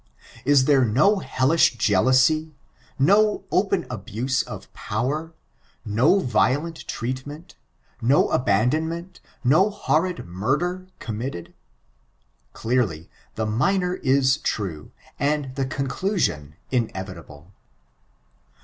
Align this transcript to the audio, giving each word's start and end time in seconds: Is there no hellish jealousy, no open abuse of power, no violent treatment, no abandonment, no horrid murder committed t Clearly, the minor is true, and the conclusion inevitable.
Is 0.45 0.65
there 0.65 0.83
no 0.83 1.19
hellish 1.19 1.77
jealousy, 1.77 2.55
no 2.97 3.43
open 3.51 3.85
abuse 3.87 4.41
of 4.41 4.73
power, 4.73 5.31
no 5.85 6.17
violent 6.17 6.87
treatment, 6.87 7.53
no 8.01 8.27
abandonment, 8.31 9.19
no 9.43 9.69
horrid 9.69 10.25
murder 10.25 10.87
committed 10.97 11.45
t 11.49 11.53
Clearly, 12.53 13.11
the 13.35 13.45
minor 13.45 13.93
is 13.93 14.37
true, 14.37 14.91
and 15.19 15.53
the 15.53 15.67
conclusion 15.67 16.55
inevitable. 16.71 17.53